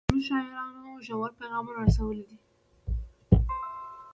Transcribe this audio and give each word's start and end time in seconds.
زموږ 0.07 0.21
شاعرانو 0.27 0.91
ژور 1.07 1.29
پیغامونه 1.39 1.79
رسولي 1.87 2.23
دي. 2.29 2.37